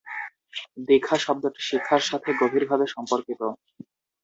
দীক্ষা 0.87 1.17
শব্দটি 1.17 1.61
শিক্ষার 1.69 2.01
সাথে 2.09 2.29
গভীর 2.41 2.63
ভাবে 2.69 2.85
সম্পর্কিত। 2.87 3.41